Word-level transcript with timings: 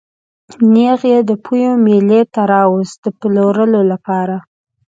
نېغ 0.73 0.99
یې 1.11 1.19
د 1.29 1.31
پېوې 1.43 1.71
مېلې 1.85 2.21
ته 2.33 2.41
راوست 2.51 2.95
د 3.01 3.05
پلورلو 3.19 3.81
لپاره. 3.91 4.35